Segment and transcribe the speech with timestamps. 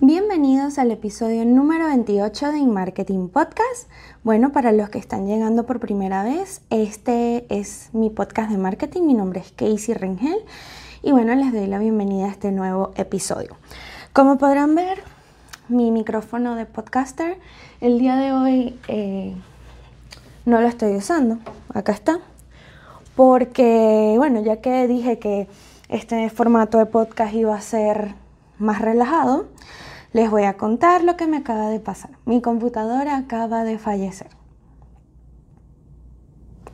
[0.00, 3.88] Bienvenidos al episodio número 28 de InMarketing Podcast.
[4.24, 9.02] Bueno, para los que están llegando por primera vez, este es mi podcast de marketing.
[9.02, 10.38] Mi nombre es Casey Rengel
[11.02, 13.56] y bueno, les doy la bienvenida a este nuevo episodio.
[14.12, 15.02] Como podrán ver,
[15.68, 17.38] mi micrófono de podcaster
[17.80, 19.34] el día de hoy eh,
[20.44, 21.38] no lo estoy usando.
[21.72, 22.20] Acá está.
[23.16, 25.48] Porque, bueno, ya que dije que
[25.88, 28.14] este formato de podcast iba a ser
[28.58, 29.48] más relajado,
[30.12, 32.10] les voy a contar lo que me acaba de pasar.
[32.24, 34.28] Mi computadora acaba de fallecer.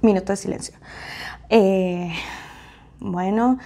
[0.03, 0.77] Minuto de silencio.
[1.49, 2.13] Eh,
[3.01, 3.59] bueno,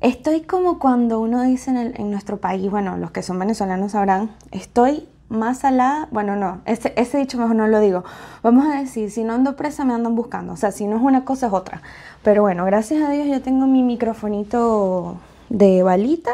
[0.00, 5.08] estoy como cuando uno dice en, nuestro país, bueno, los que son venezolanos sabrán, estoy
[5.28, 8.04] más salada, bueno, no, ese, ese, dicho mejor no lo digo.
[8.42, 10.54] Vamos a decir, si no ando presa, me andan buscando.
[10.54, 11.82] O sea, si no es una cosa, es otra.
[12.22, 15.16] Pero bueno, gracias a Dios yo tengo mi microfonito
[15.50, 16.32] de balita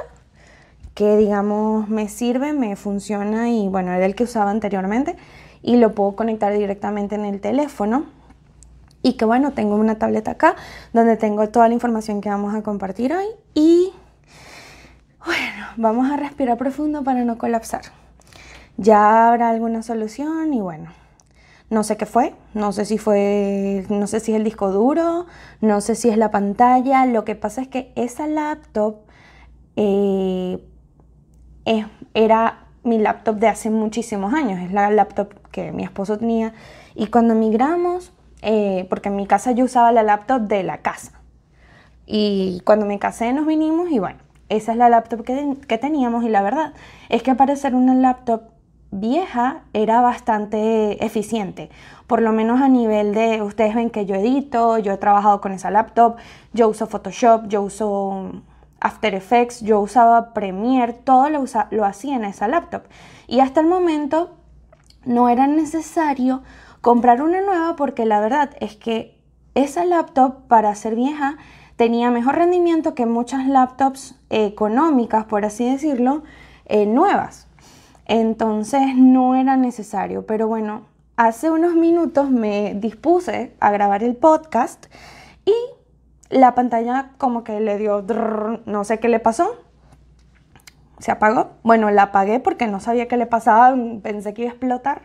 [0.94, 5.16] que digamos me sirve, me funciona y bueno, era el que usaba anteriormente
[5.62, 8.04] y lo puedo conectar directamente en el teléfono.
[9.02, 10.56] Y que bueno, tengo una tableta acá
[10.92, 13.92] donde tengo toda la información que vamos a compartir hoy y
[15.26, 17.82] bueno, vamos a respirar profundo para no colapsar.
[18.76, 20.90] Ya habrá alguna solución y bueno,
[21.70, 25.26] no sé qué fue, no sé si fue, no sé si es el disco duro,
[25.60, 27.06] no sé si es la pantalla.
[27.06, 28.96] Lo que pasa es que esa laptop
[29.76, 30.58] eh,
[32.14, 36.52] era mi laptop de hace muchísimos años, es la laptop que mi esposo tenía.
[36.94, 41.12] Y cuando migramos, eh, porque en mi casa yo usaba la laptop de la casa.
[42.06, 46.24] Y cuando me casé nos vinimos y bueno, esa es la laptop que, que teníamos
[46.24, 46.74] y la verdad
[47.08, 48.53] es que para ser una laptop
[48.94, 51.68] vieja era bastante eficiente,
[52.06, 55.52] por lo menos a nivel de, ustedes ven que yo edito, yo he trabajado con
[55.52, 56.16] esa laptop,
[56.52, 58.30] yo uso Photoshop, yo uso
[58.80, 62.82] After Effects, yo usaba Premiere, todo lo, lo hacía en esa laptop.
[63.26, 64.36] Y hasta el momento
[65.04, 66.42] no era necesario
[66.80, 69.18] comprar una nueva porque la verdad es que
[69.54, 71.36] esa laptop para ser vieja
[71.76, 76.22] tenía mejor rendimiento que muchas laptops económicas, por así decirlo,
[76.66, 77.48] eh, nuevas.
[78.06, 84.86] Entonces no era necesario, pero bueno, hace unos minutos me dispuse a grabar el podcast
[85.44, 85.54] y
[86.30, 88.04] la pantalla como que le dio,
[88.66, 89.62] no sé qué le pasó.
[90.98, 91.52] Se apagó.
[91.62, 95.02] Bueno, la apagué porque no sabía qué le pasaba, pensé que iba a explotar.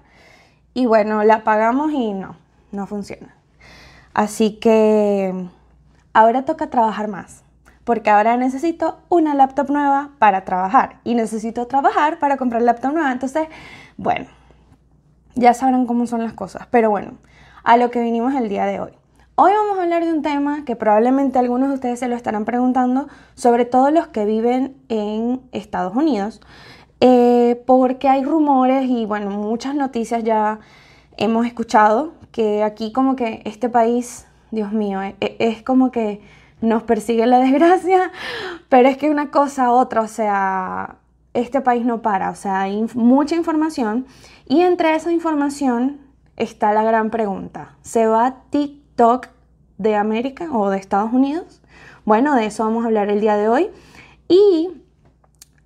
[0.74, 2.38] Y bueno, la apagamos y no,
[2.72, 3.36] no funciona.
[4.14, 5.48] Así que
[6.14, 7.44] ahora toca trabajar más,
[7.90, 13.12] porque ahora necesito una laptop nueva para trabajar y necesito trabajar para comprar laptop nueva.
[13.12, 13.48] Entonces,
[13.98, 14.28] bueno,
[15.34, 16.68] ya sabrán cómo son las cosas.
[16.70, 17.14] Pero bueno,
[17.64, 18.92] a lo que vinimos el día de hoy.
[19.34, 22.46] Hoy vamos a hablar de un tema que probablemente algunos de ustedes se lo estarán
[22.46, 26.42] preguntando, sobre todo los que viven en Estados Unidos,
[27.02, 30.60] eh, porque hay rumores y bueno, muchas noticias ya
[31.18, 36.22] hemos escuchado que aquí como que este país, Dios mío, es, e, es como que
[36.62, 38.12] nos persigue la desgracia,
[38.70, 40.96] pero es que una cosa otra, o sea,
[41.34, 44.06] este país no para, o sea, hay mucha información
[44.48, 46.00] y entre esa información
[46.38, 49.30] está la gran pregunta, ¿se va TikTok?
[49.80, 51.62] de América o de Estados Unidos.
[52.06, 53.70] Bueno, de eso vamos a hablar el día de hoy.
[54.28, 54.70] Y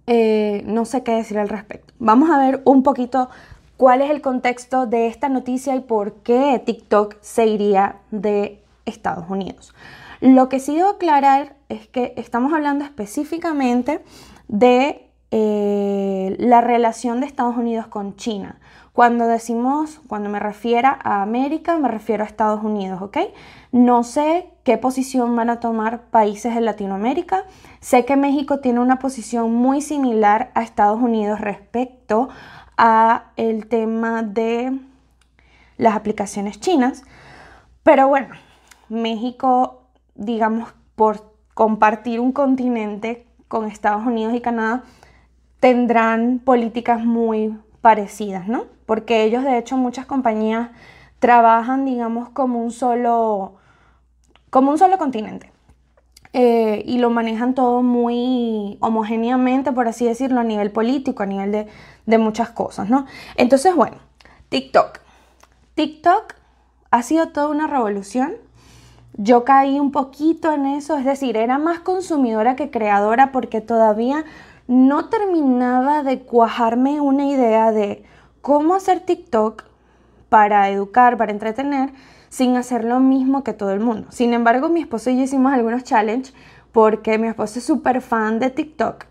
[0.07, 1.93] eh, no sé qué decir al respecto.
[1.99, 3.29] Vamos a ver un poquito
[3.75, 9.25] cuál es el contexto de esta noticia y por qué TikTok se iría de Estados
[9.29, 9.73] Unidos.
[10.23, 14.01] Lo que sí debo aclarar es que estamos hablando específicamente
[14.47, 18.57] de eh, la relación de Estados Unidos con China.
[18.93, 23.17] Cuando decimos, cuando me refiero a América, me refiero a Estados Unidos, ¿ok?
[23.73, 27.43] No sé qué posición van a tomar países de Latinoamérica.
[27.81, 32.29] Sé que México tiene una posición muy similar a Estados Unidos respecto
[32.77, 34.79] a el tema de
[35.75, 37.03] las aplicaciones chinas.
[37.83, 38.29] Pero bueno,
[38.87, 39.82] México,
[40.15, 44.83] digamos, por compartir un continente con Estados Unidos y Canadá,
[45.59, 48.65] tendrán políticas muy parecidas, ¿no?
[48.85, 50.71] Porque ellos, de hecho, muchas compañías
[51.19, 53.55] trabajan, digamos, como un solo,
[54.49, 55.51] como un solo continente.
[56.33, 61.51] Eh, y lo manejan todo muy homogéneamente, por así decirlo, a nivel político, a nivel
[61.51, 61.67] de,
[62.07, 63.05] de muchas cosas, ¿no?
[63.35, 63.97] Entonces, bueno,
[64.49, 64.99] TikTok.
[65.75, 66.33] TikTok
[66.91, 68.33] ha sido toda una revolución.
[69.15, 74.25] Yo caí un poquito en eso, es decir, era más consumidora que creadora porque todavía
[74.67, 78.03] no terminaba de cuajarme una idea de
[78.41, 79.63] cómo hacer TikTok
[80.29, 81.91] para educar, para entretener,
[82.29, 84.07] sin hacer lo mismo que todo el mundo.
[84.09, 86.33] Sin embargo, mi esposo y yo hicimos algunos challenges
[86.71, 89.05] porque mi esposo es súper fan de TikTok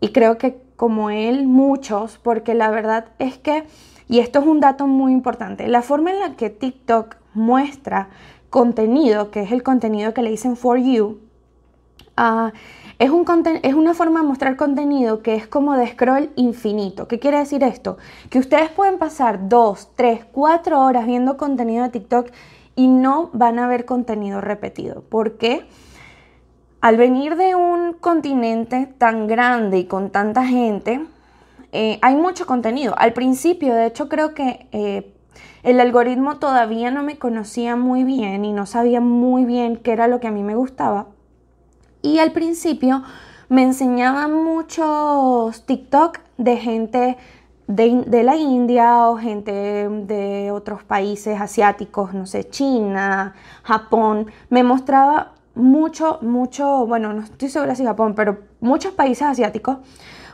[0.00, 3.64] y creo que como él muchos, porque la verdad es que,
[4.08, 8.08] y esto es un dato muy importante, la forma en la que TikTok muestra
[8.50, 11.18] contenido, que es el contenido que le dicen for you,
[12.16, 12.50] uh,
[12.98, 13.24] es, un
[13.62, 17.06] es una forma de mostrar contenido que es como de scroll infinito.
[17.06, 17.98] ¿Qué quiere decir esto?
[18.30, 22.30] Que ustedes pueden pasar dos, tres, cuatro horas viendo contenido de TikTok
[22.74, 25.02] y no van a ver contenido repetido.
[25.02, 25.66] ¿Por qué?
[26.80, 31.04] Al venir de un continente tan grande y con tanta gente,
[31.72, 32.94] eh, hay mucho contenido.
[32.96, 35.12] Al principio, de hecho, creo que eh,
[35.62, 40.08] el algoritmo todavía no me conocía muy bien y no sabía muy bien qué era
[40.08, 41.06] lo que a mí me gustaba.
[42.02, 43.02] Y al principio
[43.48, 47.16] me enseñaban muchos TikTok de gente
[47.66, 54.26] de, la India o gente de otros países asiáticos, no sé, China, Japón.
[54.48, 59.78] Me mostraba mucho, mucho, bueno, no estoy segura si Japón, pero muchos países asiáticos.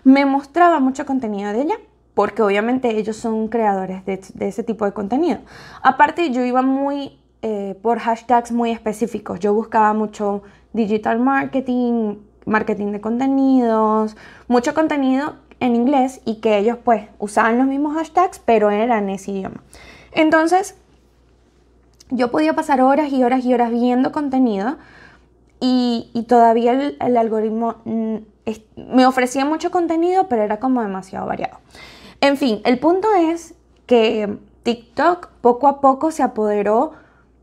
[0.04, 1.76] Me mostraba mucho contenido de ella
[2.14, 5.40] porque obviamente ellos son creadores de, ese tipo de contenido.
[5.82, 9.40] Aparte, yo iba muy eh, por hashtags muy específicos.
[9.40, 12.16] Yo buscaba mucho digital marketing,
[12.46, 14.16] marketing de contenidos,
[14.48, 19.32] mucho contenido en inglés y que ellos pues usaban los mismos hashtags, pero eran ese
[19.32, 19.62] idioma.
[20.12, 20.76] Entonces,
[22.10, 24.76] yo podía pasar horas y horas y horas viendo contenido
[25.60, 28.16] y, todavía el, algoritmo mm,
[28.76, 31.58] me ofrecía mucho contenido, pero era como demasiado variado.
[32.24, 33.54] En fin, el punto es
[33.84, 36.92] que TikTok poco a poco se apoderó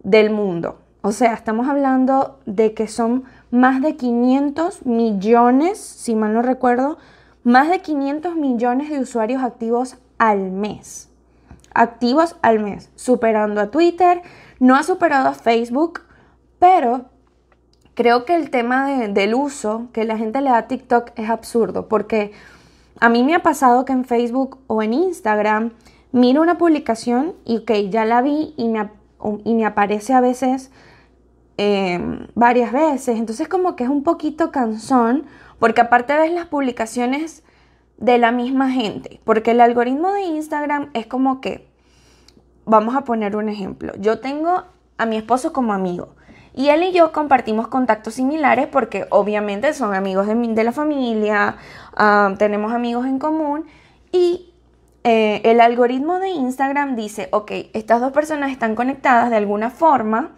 [0.01, 0.79] del mundo.
[1.03, 6.97] O sea, estamos hablando de que son más de 500 millones, si mal no recuerdo,
[7.43, 11.09] más de 500 millones de usuarios activos al mes.
[11.75, 14.23] Activos al mes, superando a Twitter,
[14.59, 16.01] no ha superado a Facebook,
[16.57, 17.05] pero
[17.93, 21.87] creo que el tema del uso que la gente le da a TikTok es absurdo,
[21.87, 22.31] porque
[23.01, 25.71] a mí me ha pasado que en Facebook o en Instagram
[26.13, 28.89] miro una publicación y ok, ya la vi y me,
[29.43, 30.71] y me aparece a veces
[31.63, 33.19] Em, varias veces.
[33.19, 35.25] Entonces como que es un poquito cansón
[35.59, 37.43] porque aparte ves las publicaciones
[37.97, 39.19] de la misma gente.
[39.25, 41.69] Porque el algoritmo de Instagram es como que,
[42.65, 44.63] vamos a poner un ejemplo, yo tengo
[44.97, 46.15] a mi esposo como amigo.
[46.53, 51.55] Y él y yo compartimos contactos similares porque obviamente son amigos de, la familia,
[52.37, 53.65] tenemos amigos en común
[54.11, 54.51] y
[55.03, 60.31] eh, el algoritmo de Instagram dice, ok, estas dos personas están conectadas de alguna forma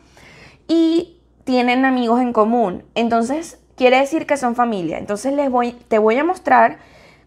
[0.68, 2.84] y tienen amigos en común.
[2.96, 4.98] Entonces, quiere decir que son familia.
[4.98, 6.78] Entonces, les voy, te voy a mostrar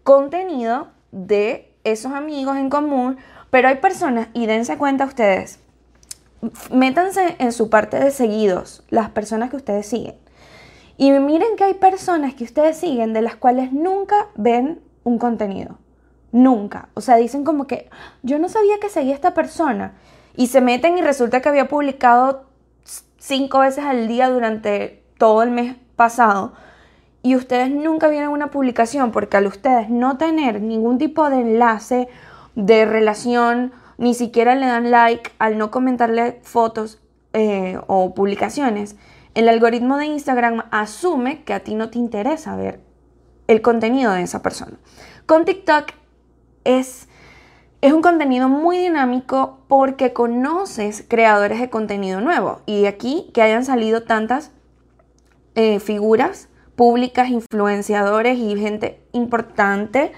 [0.03, 3.17] contenido de esos amigos en común,
[3.49, 5.59] pero hay personas, y dense cuenta ustedes,
[6.71, 10.15] métanse en su parte de seguidos, las personas que ustedes siguen.
[10.97, 15.77] Y miren que hay personas que ustedes siguen de las cuales nunca ven un contenido.
[16.31, 16.89] Nunca.
[16.93, 17.89] O sea, dicen como que
[18.23, 19.93] yo no sabía que seguía esta persona.
[20.35, 22.45] Y se meten y resulta que había publicado
[23.17, 26.53] cinco veces al día durante todo el mes pasado
[27.27, 32.07] y ustedes nunca vieron una publicación porque al ustedes no tener ningún tipo de enlace,
[32.55, 37.01] de relación, ni siquiera le dan like, al no comentarle fotos
[37.33, 38.95] eh, o publicaciones,
[39.33, 42.81] el algoritmo de Instagram asume que a ti no te interesa ver
[43.47, 44.77] el contenido de esa persona.
[45.25, 45.91] Con TikTok
[46.63, 47.07] es
[47.79, 52.61] es un contenido muy dinámico porque conoces creadores de contenido nuevo.
[52.65, 54.51] Y de aquí que hayan salido tantas
[55.55, 60.11] eh, figuras públicas, influenciadores y gente importante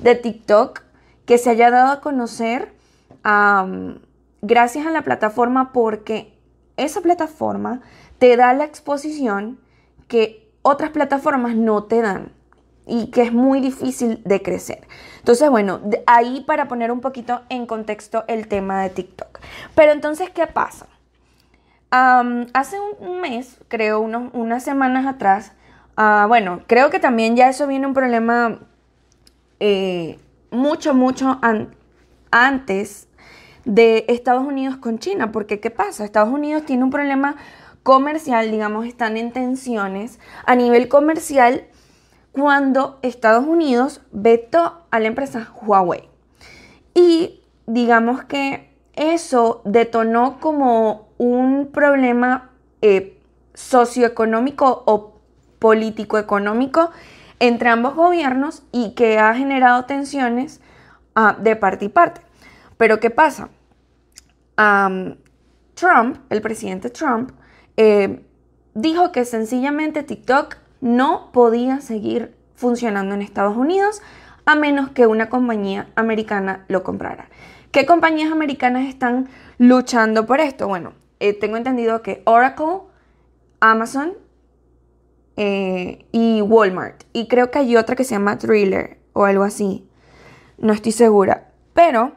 [0.00, 0.82] de TikTok
[1.24, 2.74] que se haya dado a conocer
[4.42, 6.38] gracias a la plataforma porque
[6.76, 7.80] esa plataforma
[8.18, 9.58] te da la exposición
[10.08, 12.32] que otras plataformas no te dan
[12.86, 14.86] y que es muy difícil de crecer.
[15.18, 19.40] Entonces, bueno, ahí para poner un poquito en contexto el tema de TikTok.
[19.74, 20.86] Pero entonces, ¿qué pasa?
[21.90, 25.52] hace un mes, creo, unas semanas atrás,
[25.96, 28.58] ah, bueno, creo que también ya eso viene un problema
[29.60, 30.18] eh,
[30.50, 31.38] mucho, mucho
[32.32, 33.06] antes
[33.64, 36.04] de Estados Unidos con China, porque ¿qué pasa?
[36.04, 37.36] Estados Unidos tiene un problema
[37.82, 41.64] comercial, digamos, están en tensiones a nivel comercial
[42.32, 46.08] cuando Estados Unidos vetó a la empresa Huawei.
[46.94, 52.50] Y digamos que eso detonó como un problema
[52.82, 53.18] eh,
[53.54, 55.14] socioeconómico o
[55.58, 56.90] político-económico
[57.38, 60.60] entre ambos gobiernos y que ha generado tensiones
[61.14, 62.23] ah, de parte y parte.
[62.76, 63.50] Pero ¿qué pasa?
[65.74, 67.32] Trump, el presidente Trump,
[67.76, 68.24] eh,
[68.74, 74.00] dijo que sencillamente TikTok no podía seguir funcionando en Estados Unidos
[74.46, 77.28] a menos que una compañía americana lo comprara.
[77.72, 79.28] ¿Qué compañías americanas están
[79.58, 80.68] luchando por esto?
[80.68, 82.82] Bueno, eh, tengo entendido que Oracle,
[83.60, 84.12] Amazon
[85.36, 87.02] eh, y Walmart.
[87.12, 89.88] Y creo que hay otra que se llama Thriller o algo así.
[90.58, 91.48] No estoy segura.
[91.72, 92.12] Pero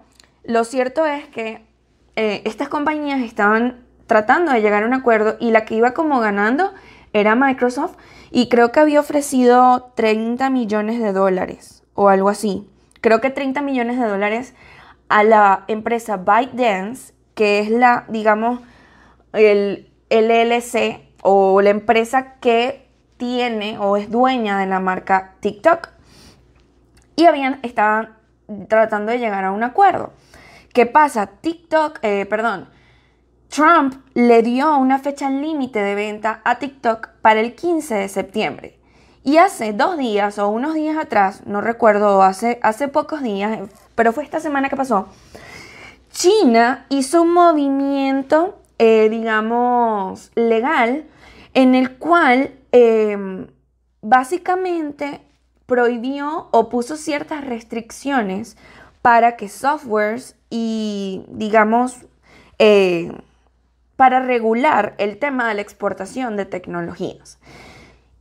[0.48, 1.62] lo cierto es que
[2.16, 6.20] eh, estas compañías estaban tratando de llegar a un acuerdo y la que iba como
[6.20, 6.74] ganando
[7.14, 7.98] era Microsoft
[8.32, 12.68] y creo que había ofrecido 30 millones de dólares o algo así.
[13.02, 14.56] Creo que 30 millones de dólares
[15.10, 18.62] a la empresa ByteDance, que es la, digamos,
[19.34, 25.90] el LLC o la empresa que tiene o es dueña de la marca TikTok.
[27.18, 28.16] Y habían, estaban
[28.70, 30.14] tratando de llegar a un acuerdo.
[30.78, 31.26] ¿Qué pasa?
[31.26, 32.70] TikTok, eh, perdón,
[33.48, 38.80] Trump le dio una fecha límite de venta a TikTok para el 15 de septiembre.
[39.24, 43.58] Y hace dos días o unos días atrás, no recuerdo, hace, hace pocos días,
[43.96, 45.08] pero fue esta semana que pasó,
[46.12, 51.08] China hizo un movimiento, eh, digamos, legal,
[51.56, 53.48] en el cual em,
[54.04, 55.22] básicamente
[55.66, 58.58] prohibió o puso ciertas restricciones
[59.02, 62.06] para que softwares y, digamos,
[62.60, 63.12] eh,
[63.96, 67.40] para regular el tema de la exportación de tecnologías.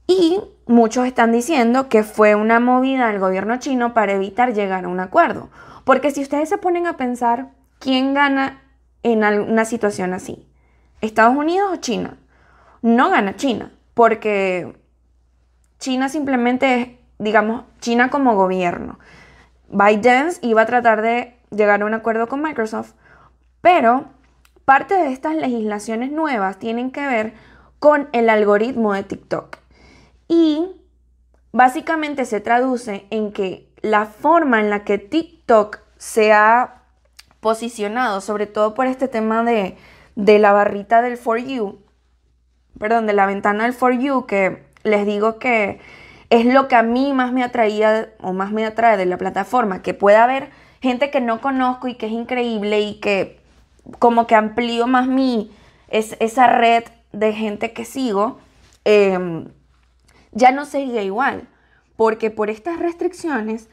[0.06, 4.88] Y muchos están diciendo que fue una movida del gobierno chino para evitar llegar a
[4.88, 5.50] un acuerdo.
[5.84, 8.62] Porque si ustedes se ponen a pensar, ¿quién gana
[9.02, 10.46] en una situación así?
[11.00, 12.16] ¿Estados Unidos o China?
[12.82, 14.76] No gana China, porque
[15.78, 18.98] China simplemente es, digamos, China como gobierno.
[19.68, 22.92] ByteDance iba a tratar de llegar a un acuerdo con Microsoft,
[23.60, 24.10] pero
[24.66, 27.34] Parte de estas legislaciones nuevas tienen que ver
[27.78, 29.58] con el algoritmo de TikTok.
[30.26, 30.66] Y
[31.52, 36.82] básicamente se traduce en que la forma en la que TikTok se ha
[37.38, 39.76] posicionado, sobre todo por este tema de,
[40.16, 41.78] la barrita del For You,
[42.76, 45.78] perdón, de la ventana del For You, que les digo que
[46.30, 49.82] es lo que a mí más me atraía o más me atrae de la plataforma,
[49.82, 53.40] que pueda haber gente que no conozco y que es increíble y que
[53.98, 55.50] como que amplío más mi,
[55.88, 58.38] es, esa red de gente que sigo,
[58.84, 59.48] em,
[60.32, 61.48] ya no sería igual,
[61.96, 63.68] porque por estas restricciones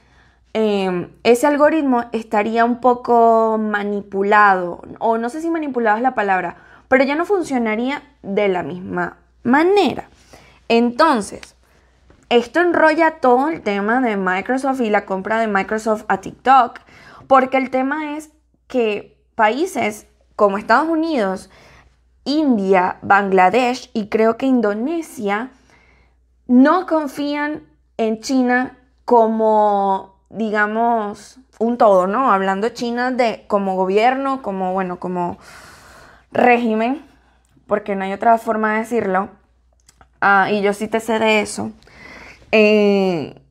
[0.54, 6.58] em, ese algoritmo estaría un poco manipulado, o no sé si manipulado es la palabra,
[6.88, 10.10] pero ya no funcionaría de la misma manera.
[10.70, 11.56] Entonces,
[12.36, 16.80] esto enrolla todo el tema de Microsoft y la compra de Microsoft a TikTok,
[17.28, 18.32] porque el tema es
[18.68, 21.50] que países como Estados Unidos,
[22.26, 25.52] India, Bangladesh y creo que Indonesia
[26.48, 27.64] no confían
[27.98, 32.32] en China como, digamos, un todo, ¿no?
[32.32, 35.38] Hablando China de como gobierno, como, bueno, como
[36.32, 37.06] régimen,
[37.68, 39.30] porque no hay otra forma de decirlo,
[40.20, 41.72] ah, y yo sí te sé de eso,
[42.56, 43.42] eh,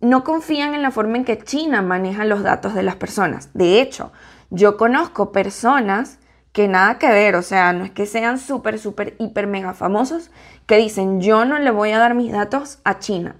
[0.00, 3.50] no confían en la forma en que China maneja los datos de las personas.
[3.54, 4.12] De hecho,
[4.50, 6.20] yo conozco personas
[6.52, 10.30] que nada que ver, o sea, no es que sean súper, súper, hiper, mega famosos,
[10.66, 13.34] que dicen, yo no le voy a dar mis datos a China.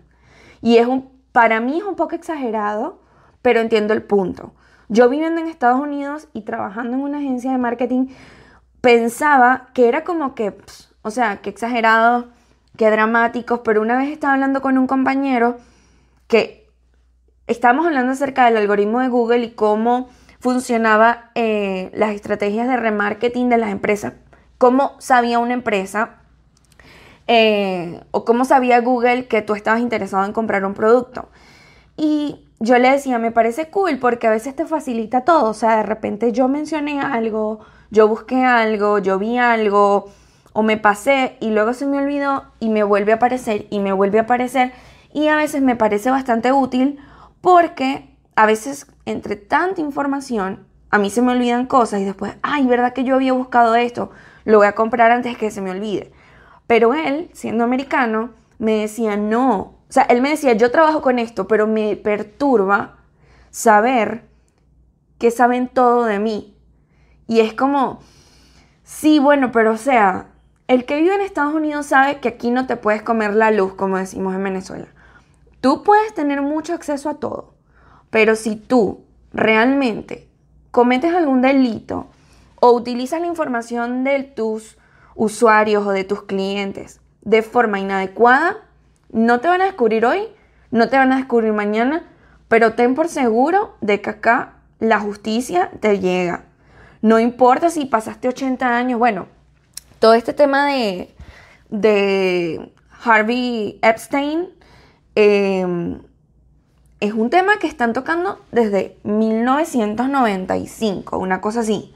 [0.61, 3.01] Y es un, para mí es un poco exagerado,
[3.43, 4.55] pero entiendo el punto.
[4.89, 8.09] Yo viviendo en Estados Unidos y trabajando en una agencia de marketing,
[8.81, 10.59] pensaba que era como que,
[11.03, 12.27] o sea, que exagerado,
[12.77, 15.57] que dramáticos, pero una vez estaba hablando con un compañero
[16.29, 16.69] que
[17.47, 20.09] estábamos hablando acerca del algoritmo de Google y cómo
[20.41, 24.15] funcionaba eh, las estrategias de remarketing de las empresas.
[24.59, 26.21] ¿Cómo sabía una empresa
[27.27, 31.29] eh, o cómo sabía Google que tú estabas interesado en comprar un producto?
[31.97, 35.51] Y yo le decía, me parece cool porque a veces te facilita todo.
[35.51, 40.11] O sea, de repente yo mencioné algo, yo busqué algo, yo vi algo
[40.57, 43.93] o me pasé y luego se me olvidó y me vuelve a aparecer y me
[43.93, 44.73] vuelve a aparecer.
[45.13, 46.99] Y a veces me parece bastante útil
[47.43, 52.67] porque a veces entre tanta información, a mí se me olvidan cosas y después, ay,
[52.67, 54.13] ¿verdad que yo había buscado esto?
[54.47, 56.11] Lo voy a comprar antes que se me olvide.
[56.67, 59.59] Pero él, siendo americano, me decía, no.
[59.59, 62.97] O sea, él me decía, yo trabajo con esto, pero me perturba
[63.51, 64.23] saber
[65.19, 66.57] que saben todo de mí.
[67.27, 68.01] Y es como,
[68.85, 70.29] sí, bueno, pero o sea,
[70.69, 73.75] el que vive en Estados Unidos sabe que aquí no te puedes comer la luz,
[73.75, 74.87] como decimos en Venezuela.
[75.61, 77.55] Tú puedes tener mucho acceso a todo,
[78.11, 80.29] pero si tú realmente
[80.71, 82.09] cometes algún delito
[82.61, 84.77] o utilizas la información de tus
[85.15, 88.59] usuarios o de tus clientes de forma inadecuada,
[89.11, 90.29] no te van a descubrir hoy,
[90.71, 92.05] no te van a descubrir mañana,
[92.49, 96.45] pero ten por seguro de que acá la justicia te llega.
[97.03, 99.27] No importa si pasaste 80 años, bueno,
[99.99, 101.15] todo este tema de,
[101.69, 102.73] de
[103.05, 104.49] Harvey Epstein
[105.15, 106.01] em,
[107.01, 111.93] es un tema que están tocando desde 1995, una cosa así.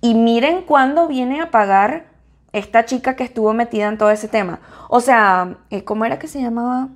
[0.00, 2.06] Y miren cuándo viene a pagar
[2.52, 4.60] esta chica que estuvo metida en todo ese tema.
[4.88, 6.88] O sea, eh, ¿cómo era que se llamaba?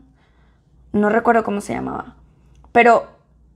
[0.93, 2.17] No recuerdo cómo se llamaba.
[2.73, 3.09] Pero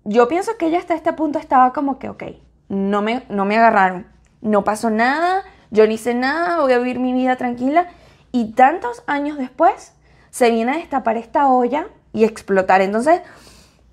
[0.04, 2.24] yo pienso que ella hasta este punto estaba como que, ok,
[2.68, 4.06] no me, no me agarraron,
[4.40, 5.42] no pasó nada,
[5.74, 7.88] yo no hice nada, voy a vivir mi vida tranquila.
[8.30, 9.92] Y tantos años después
[10.30, 12.80] se viene a destapar esta olla y explotar.
[12.80, 13.20] Entonces,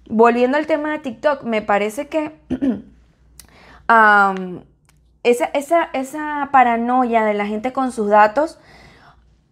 [0.08, 2.40] volviendo al tema de TikTok, me parece que
[5.24, 8.60] esa, esa, esa paranoia de la gente con sus datos,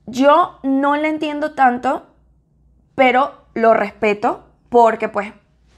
[0.05, 2.05] yo no la entiendo tanto,
[2.93, 5.33] pero lo respeto porque pues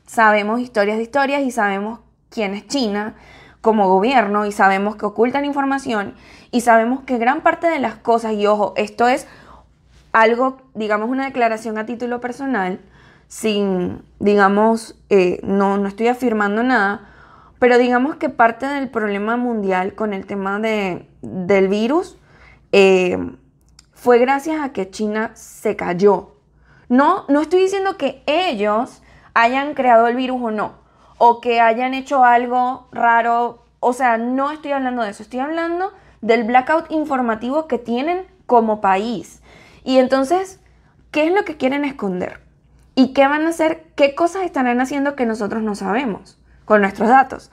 [0.05, 3.15] sabemos historias de historias y sabemos quién es China
[3.61, 6.15] como gobierno y sabemos que ocultan información
[6.51, 9.27] y sabemos que gran parte de las cosas, y ojo, esto es
[10.11, 12.81] algo, digamos, una declaración a título personal,
[13.27, 17.07] sin, digamos, eh, no, no estoy afirmando nada,
[17.59, 22.17] pero digamos que parte del problema mundial con el tema de, del virus
[22.71, 23.17] eh,
[23.93, 26.35] fue gracias a que China se cayó.
[26.89, 29.01] No, no estoy diciendo que ellos
[29.33, 30.73] hayan creado el virus o no,
[31.23, 35.93] o que hayan hecho algo raro, o sea, no estoy hablando de eso, estoy hablando
[36.21, 39.43] del blackout informativo que tienen como país.
[39.83, 40.59] Y entonces,
[41.11, 42.39] ¿qué es lo que quieren esconder?
[42.95, 43.83] ¿Y qué van a hacer?
[43.95, 47.51] ¿Qué cosas estarán haciendo que nosotros no sabemos con nuestros datos?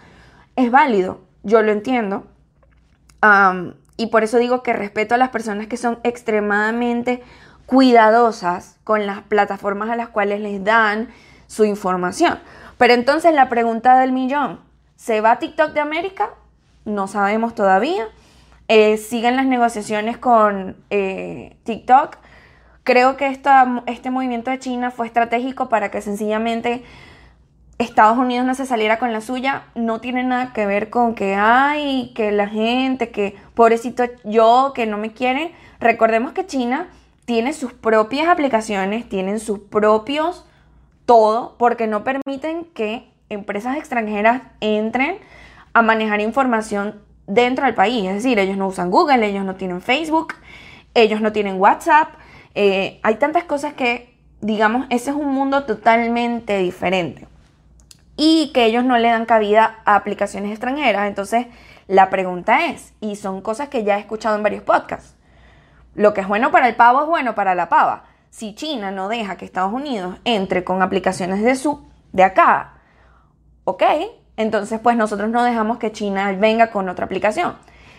[0.56, 2.26] Es válido, yo lo entiendo.
[3.98, 7.22] y por eso digo que respeto a las personas que son extremadamente
[7.66, 11.10] cuidadosas con las plataformas a las cuales les dan
[11.48, 12.38] su información.
[12.78, 14.60] Pero entonces la pregunta del millón,
[14.96, 16.30] ¿se va TikTok de América?
[16.84, 18.08] No sabemos todavía.
[18.68, 22.18] Eh, siguen las negociaciones con eh, TikTok
[22.88, 26.84] Creo que este movimiento de China fue estratégico para que sencillamente
[27.76, 29.64] Estados Unidos no se saliera con la suya.
[29.74, 34.86] No tiene nada que ver con que hay, que la gente, que pobrecito yo, que
[34.86, 35.52] no me quiere.
[35.80, 36.88] Recordemos que China
[37.26, 40.46] tiene sus propias aplicaciones, tienen sus propios
[41.08, 45.18] todo, porque no permiten que empresas extranjeras entren
[45.72, 48.06] a manejar información dentro del país.
[48.06, 50.34] Es decir, ellos no usan Google, ellos no tienen Facebook,
[50.92, 52.10] ellos no tienen WhatsApp,
[52.54, 57.26] eh, hay tantas cosas que, digamos, ese es un mundo totalmente diferente.
[58.18, 61.08] Y que ellos no le dan cabida a aplicaciones extranjeras.
[61.08, 61.46] Entonces,
[61.86, 65.16] la pregunta es, y son cosas que ya he escuchado en varios podcasts,
[65.94, 68.07] lo que es bueno para el pavo es bueno para la pava.
[68.30, 71.80] Si China no deja que Estados Unidos entre con aplicaciones de su,
[72.12, 72.74] de acá,
[73.64, 73.82] ok,
[74.36, 77.56] entonces pues nosotros no dejamos que China venga con otra aplicación.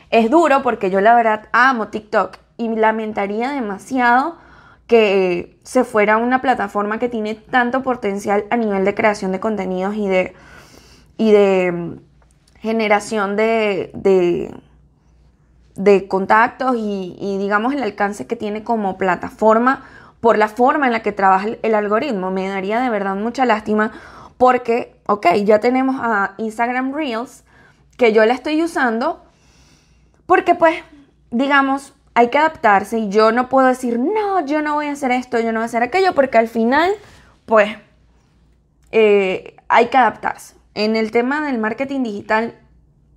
[0.09, 4.37] Es duro porque yo la verdad amo TikTok y lamentaría demasiado
[4.89, 9.95] que se fuera una plataforma que tiene tanto potencial a nivel de creación de contenidos
[9.95, 10.33] y de,
[11.15, 11.93] y de mm,
[12.59, 13.91] generación de,
[15.75, 19.83] de, contactos y, digamos el alcance que tiene como plataforma
[20.21, 22.31] por la forma en la que trabaja el, algoritmo.
[22.31, 23.91] Me daría de verdad mucha lástima
[24.37, 27.43] porque, ok, ya tenemos a Instagram Reels
[27.97, 29.23] que yo la estoy usando
[30.25, 30.75] porque pues,
[31.31, 35.11] digamos, hay que adaptarse y yo no puedo decir, no, yo no voy a hacer
[35.11, 36.91] esto, yo no voy a hacer aquello, porque al final,
[37.45, 37.77] pues,
[38.91, 40.55] eh, hay que adaptarse.
[40.75, 42.55] En el tema del marketing digital,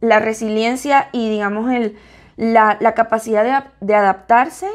[0.00, 1.98] la resiliencia y, digamos, el,
[2.36, 4.68] la, capacidad de adaptarse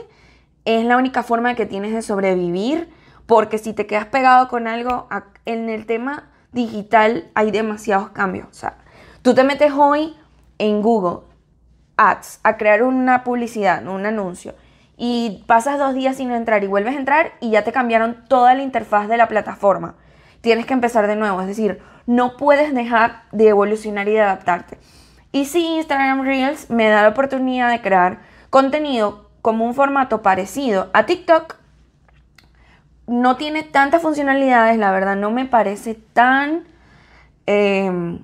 [0.68, 2.90] es la única forma que tienes de sobrevivir,
[3.26, 5.08] porque si te quedas pegado con algo,
[5.46, 8.48] en el tema digital hay demasiados cambios.
[8.50, 8.78] O sea,
[9.22, 10.14] tú te metes hoy
[10.58, 11.22] en Google
[11.96, 14.56] ads, a crear una publicidad, un anuncio,
[14.98, 18.54] y pasas dos días sin entrar y vuelves a entrar y ya te cambiaron toda
[18.54, 19.96] la interfaz de la plataforma.
[20.42, 24.80] Tienes que empezar de nuevo, es decir, no puedes dejar de evolucionar y de adaptarte.
[25.32, 30.90] Y si Instagram Reels me da la oportunidad de crear contenido como un formato parecido
[30.92, 31.56] a TikTok,
[33.08, 36.66] no tiene tantas funcionalidades, la verdad no me parece tan
[37.46, 38.20] eh,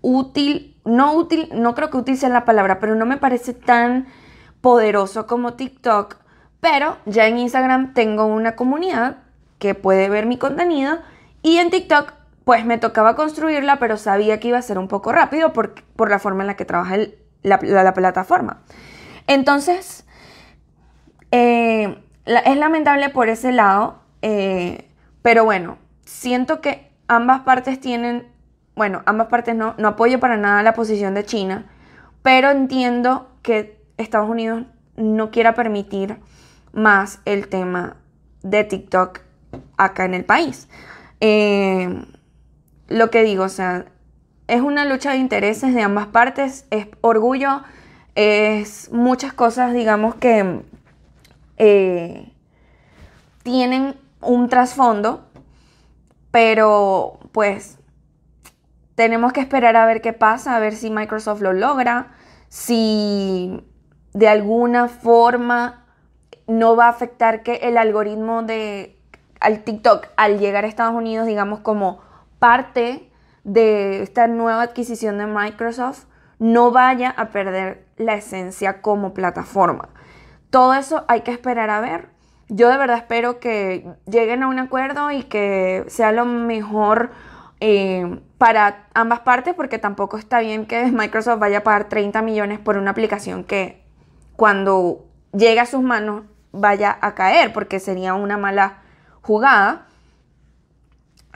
[0.00, 4.06] útil no útil, no creo que sea la palabra, pero no me parece tan
[4.62, 6.16] poderoso como TikTok.
[6.62, 9.18] Pero ya en Instagram tengo una comunidad
[9.58, 11.00] que puede ver mi contenido
[11.42, 12.14] y en TikTok
[12.46, 16.08] pues me tocaba construirla, pero sabía que iba a ser un poco rápido por, por
[16.08, 18.62] la forma en la que trabaja el, la, plataforma.
[19.26, 20.04] Entonces,
[21.30, 24.88] eh, es lamentable por ese lado, eh,
[25.22, 28.26] pero bueno, siento que ambas partes tienen,
[28.74, 31.66] bueno, ambas partes no, no apoyo para nada la posición de China,
[32.22, 34.64] pero entiendo que Estados Unidos
[34.96, 36.18] no quiera permitir
[36.72, 37.96] más el tema
[38.42, 39.20] de TikTok
[39.76, 40.68] acá en el país.
[41.20, 42.04] Eh,
[42.88, 43.86] lo que digo, o sea,
[44.46, 47.62] es una lucha de intereses de ambas partes, es orgullo,
[48.14, 50.62] es muchas cosas, digamos, que
[51.62, 52.32] eh,
[53.42, 55.26] tienen un trasfondo,
[56.30, 57.78] pero pues
[58.94, 62.14] tenemos que esperar a ver qué pasa, a ver si Microsoft lo logra,
[62.48, 63.62] si
[64.14, 65.84] de alguna forma
[66.46, 68.98] no va a afectar que el algoritmo de
[69.38, 72.00] al TikTok al llegar a Estados Unidos, digamos como
[72.38, 73.10] parte
[73.44, 76.04] de esta nueva adquisición de Microsoft,
[76.38, 79.90] no vaya a perder la esencia como plataforma.
[80.50, 82.08] Todo eso hay que esperar a ver.
[82.48, 87.12] Yo de verdad espero que lleguen a un acuerdo y que sea lo mejor
[87.60, 92.58] eh, para ambas partes, porque tampoco está bien que Microsoft vaya a pagar 30 millones
[92.58, 93.84] por una aplicación que
[94.34, 98.78] cuando llegue a sus manos vaya a caer, porque sería una mala
[99.22, 99.86] jugada.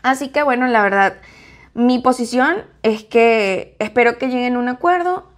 [0.02, 1.14] Así que bueno, la verdad,
[1.74, 5.30] mi posición es que espero que lleguen a un acuerdo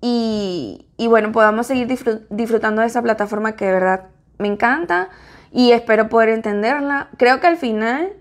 [0.00, 1.86] y, bueno, podamos seguir
[2.30, 4.04] disfrutando de esa plataforma que de verdad
[4.38, 5.08] me encanta
[5.50, 7.08] y espero poder entenderla.
[7.16, 8.12] Creo que al final,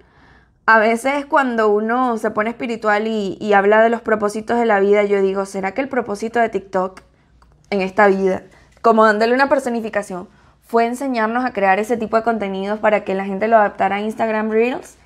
[0.66, 4.80] a veces cuando uno se pone espiritual y, y habla de los propósitos de la
[4.80, 7.02] vida, yo digo, ¿será que el propósito de TikTok
[7.70, 8.44] en esta vida
[8.88, 10.30] como dándole una personificación,
[10.66, 14.00] fue enseñarnos a crear ese tipo de contenidos para que la gente lo adaptara a
[14.00, 14.98] Instagram Reels.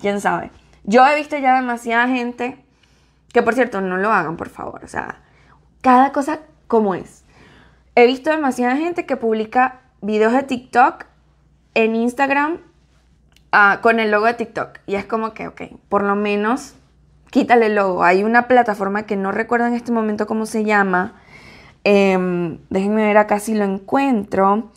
[0.00, 0.50] ¿Quién sabe?
[0.84, 2.64] Yo he visto ya demasiada gente,
[3.32, 4.82] que por cierto, no lo hagan, por favor.
[4.84, 5.20] O sea,
[5.82, 7.24] cada cosa como es.
[7.94, 11.04] He visto demasiada gente que publica videos de TikTok
[11.74, 12.58] en Instagram
[13.52, 14.78] ah, con el logo de TikTok.
[14.86, 16.74] Y es como que, ok, por lo menos
[17.30, 18.02] quítale el logo.
[18.02, 21.16] Hay una plataforma que no recuerdo en este momento cómo se llama,
[21.84, 24.70] Em, déjenme ver acá si lo encuentro.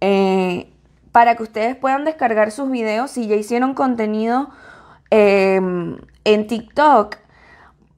[0.00, 0.72] Eh,
[1.12, 4.50] para que ustedes puedan descargar sus videos, si ya hicieron contenido
[5.10, 7.16] em, en TikTok,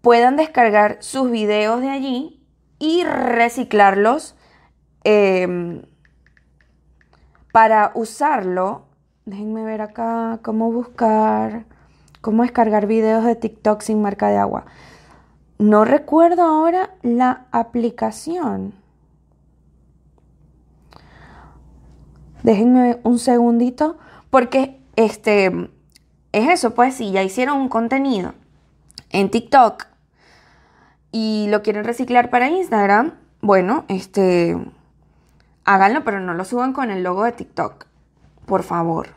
[0.00, 2.40] puedan descargar sus videos de allí
[2.82, 4.34] y reciclarlos
[5.04, 5.82] em,
[7.52, 8.86] para usarlo.
[9.24, 11.64] Déjenme ver acá cómo buscar,
[12.20, 14.64] cómo descargar videos de TikTok sin marca de agua.
[15.58, 18.74] No recuerdo ahora la aplicación.
[22.42, 23.96] Déjenme un segundito,
[24.28, 25.70] porque este
[26.32, 28.34] es eso, pues si ya hicieron un contenido
[29.10, 29.91] en TikTok
[31.12, 34.56] y lo quieren reciclar para Instagram, bueno, este
[35.64, 37.86] háganlo, pero no lo suban con el logo de TikTok,
[38.46, 39.08] por favor.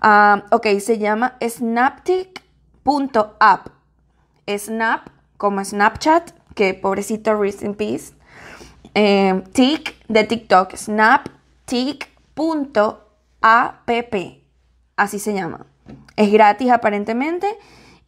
[0.00, 2.46] Ah, ok, se llama snaptic.app.
[4.48, 8.14] Snap como Snapchat, que pobrecito, rest in peace.
[8.94, 9.42] Eh,
[10.08, 11.34] de TikTok, snaptic.app,
[14.96, 15.66] así se llama.
[16.16, 17.46] Es gratis aparentemente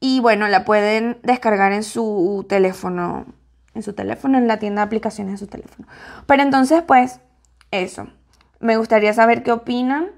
[0.01, 3.27] y bueno, la pueden descargar en su teléfono,
[3.75, 5.89] en su teléfono, en la tienda de aplicaciones de su teléfono.
[6.27, 7.21] Pero entonces, pues,
[7.71, 8.09] eso.
[8.61, 10.11] Me gustaría saber qué opinan.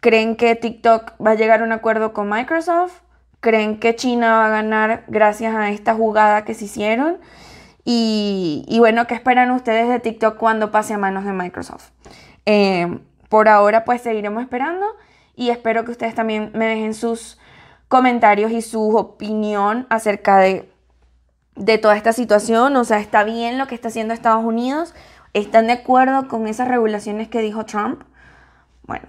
[0.00, 3.02] ¿Creen que TikTok va a llegar a un acuerdo con Microsoft?
[3.46, 7.18] creen que China va a ganar gracias a esta jugada que se hicieron.
[7.84, 11.90] Y, bueno, ¿qué esperan ustedes de TikTok cuando pase a manos de Microsoft?
[12.44, 14.84] Eh, por ahora pues seguiremos esperando
[15.36, 17.38] y espero que ustedes también me dejen sus
[17.88, 20.70] comentarios y su opinión acerca de,
[21.54, 22.76] de toda esta situación.
[22.76, 24.94] O sea, ¿está bien lo que está haciendo Estados Unidos?
[25.34, 28.02] ¿Están de acuerdo con esas regulaciones que dijo Trump?
[28.84, 29.06] Bueno,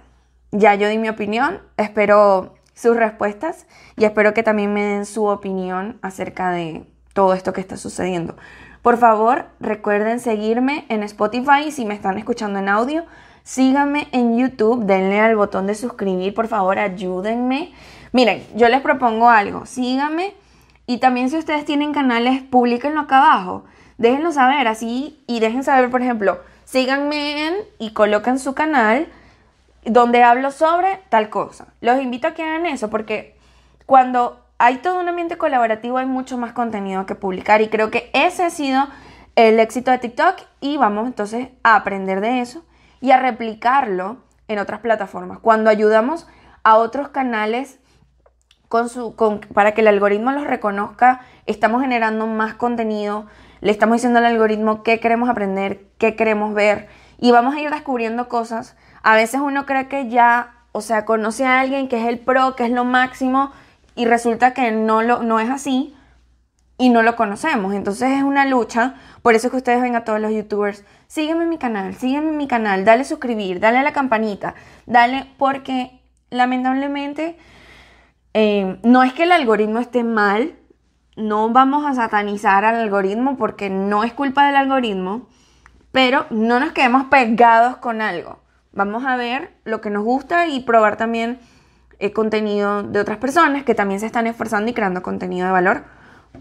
[0.50, 1.60] ya yo di mi opinión.
[1.76, 7.52] Espero sus respuestas y espero que también me den su opinión acerca de todo esto
[7.52, 8.36] que está sucediendo.
[8.82, 13.04] Por favor, recuerden seguirme en Spotify si me están escuchando en audio.
[13.42, 17.72] Síganme en YouTube, denle al botón de suscribir, por favor, ayúdenme.
[18.12, 20.34] Miren, yo les propongo algo, síganme
[20.86, 23.64] y también si ustedes tienen canales, publiquenlo acá abajo.
[23.98, 29.08] Déjenlo saber así y dejen saber, por ejemplo, síganme y colocan su canal
[29.84, 31.66] donde hablo sobre tal cosa.
[31.80, 33.36] Los invito a que hagan eso porque
[33.86, 38.10] cuando hay todo un ambiente colaborativo hay mucho más contenido que publicar y creo que
[38.12, 38.86] ese ha sido
[39.36, 42.64] el éxito de TikTok y vamos entonces a aprender de eso
[43.00, 44.16] y a replicarlo
[44.48, 45.38] en otras plataformas.
[45.38, 46.26] Cuando ayudamos
[46.64, 47.78] a otros canales
[48.68, 49.14] con su,
[49.54, 53.26] para que el algoritmo los reconozca, estamos generando más contenido
[53.60, 57.70] le estamos diciendo al algoritmo qué queremos aprender, qué queremos ver y vamos a ir
[57.70, 58.76] descubriendo cosas.
[59.02, 62.54] A veces uno cree que ya, o sea, conoce a alguien que es el pro,
[62.54, 63.52] que es lo máximo
[63.96, 65.96] y resulta que no, lo, no es así
[66.76, 67.74] y no lo conocemos.
[67.74, 68.94] Entonces es una lucha.
[69.22, 72.28] Por eso es que ustedes ven a todos los youtubers, sígueme en mi canal, sígueme
[72.28, 74.54] en mi canal, dale suscribir, dale a la campanita,
[74.86, 76.00] dale porque
[76.30, 77.36] lamentablemente
[78.34, 80.54] eh, no es que el algoritmo esté mal,
[81.16, 85.28] no vamos a satanizar al algoritmo porque no es culpa del algoritmo,
[85.92, 88.38] pero no nos quedemos pegados con algo.
[88.72, 91.40] Vamos a ver lo que nos gusta y probar también
[91.98, 95.52] el eh, contenido de otras personas que también se están esforzando y creando contenido de
[95.52, 95.84] valor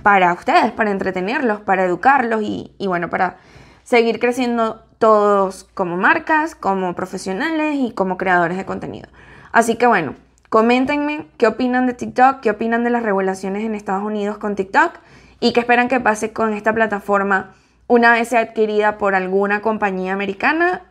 [0.04, 3.38] para ustedes, para entretenerlos, para educarlos y bueno, para
[3.84, 9.08] seguir creciendo todos como marcas, como profesionales y como creadores de contenido.
[9.52, 10.16] Así que bueno,
[10.50, 14.94] coméntenme qué opinan de TikTok, qué opinan de las regulaciones en Estados Unidos con TikTok
[15.40, 17.54] y qué esperan que pase con esta plataforma
[17.88, 20.84] una vez sea adquirida por alguna compañía americana,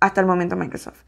[0.00, 1.00] hasta el momento Microsoft.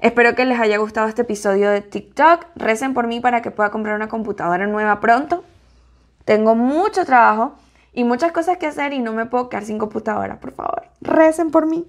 [0.00, 2.46] Espero que les haya gustado este episodio de TikTok.
[2.54, 5.44] Recen por mí para que pueda comprar una computadora nueva pronto.
[6.24, 7.56] Tengo mucho trabajo
[7.92, 10.84] y muchas cosas que hacer y no me puedo quedar sin computadora, por favor.
[11.00, 11.84] Recen por mí.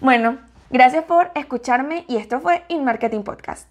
[0.00, 0.38] Bueno,
[0.74, 3.68] Gracias por escucharme y esto fue In Marketing Podcast.